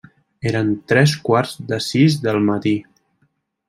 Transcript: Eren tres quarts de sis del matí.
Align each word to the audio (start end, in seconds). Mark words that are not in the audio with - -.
Eren 0.51 0.71
tres 0.93 1.13
quarts 1.29 1.53
de 1.73 1.81
sis 1.91 2.19
del 2.27 2.43
matí. 2.51 2.77